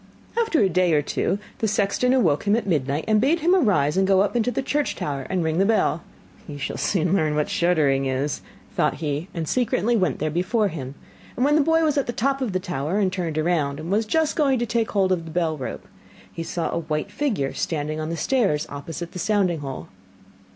After 0.35 0.61
a 0.63 0.67
day 0.67 0.93
or 0.93 1.03
two, 1.03 1.37
the 1.59 1.67
sexton 1.67 2.11
awoke 2.11 2.47
him 2.47 2.55
at 2.55 2.65
midnight, 2.65 3.05
and 3.07 3.21
bade 3.21 3.41
him 3.41 3.53
arise 3.53 3.97
and 3.97 4.07
go 4.07 4.21
up 4.21 4.35
into 4.35 4.49
the 4.49 4.63
church 4.63 4.95
tower 4.95 5.27
and 5.29 5.43
ring 5.43 5.59
the 5.59 5.63
bell. 5.65 6.01
'You 6.47 6.57
shall 6.57 6.77
soon 6.77 7.13
learn 7.15 7.35
what 7.35 7.49
shuddering 7.49 8.07
is,' 8.07 8.41
thought 8.75 8.95
he, 8.95 9.27
and 9.31 9.47
secretly 9.47 9.95
went 9.95 10.17
there 10.17 10.31
before 10.31 10.69
him; 10.69 10.95
and 11.35 11.45
when 11.45 11.53
the 11.53 11.61
boy 11.61 11.83
was 11.83 11.99
at 11.99 12.07
the 12.07 12.13
top 12.13 12.41
of 12.41 12.51
the 12.51 12.59
tower 12.59 12.97
and 12.97 13.13
turned 13.13 13.37
round, 13.37 13.79
and 13.79 13.91
was 13.91 14.07
just 14.07 14.35
going 14.35 14.57
to 14.57 14.65
take 14.65 14.89
hold 14.89 15.11
of 15.11 15.25
the 15.25 15.29
bell 15.29 15.55
rope, 15.55 15.87
he 16.33 16.41
saw 16.41 16.71
a 16.71 16.79
white 16.79 17.11
figure 17.11 17.53
standing 17.53 17.99
on 17.99 18.09
the 18.09 18.17
stairs 18.17 18.65
opposite 18.71 19.11
the 19.11 19.19
sounding 19.19 19.59
hole. 19.59 19.87